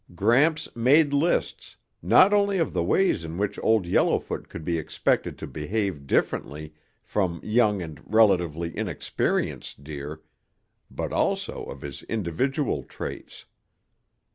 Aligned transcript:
Gramps 0.15 0.67
made 0.75 1.13
lists, 1.13 1.77
not 2.01 2.33
only 2.33 2.57
of 2.57 2.73
the 2.73 2.81
ways 2.83 3.23
in 3.23 3.37
which 3.37 3.59
Old 3.61 3.85
Yellowfoot 3.85 4.49
could 4.49 4.65
be 4.65 4.79
expected 4.79 5.37
to 5.37 5.45
behave 5.45 6.07
differently 6.07 6.73
from 7.03 7.39
young 7.43 7.83
and 7.83 8.01
relatively 8.11 8.75
inexperienced 8.75 9.83
deer, 9.83 10.23
but 10.89 11.13
also 11.13 11.65
of 11.65 11.81
his 11.81 12.01
individual 12.01 12.81
traits. 12.81 13.45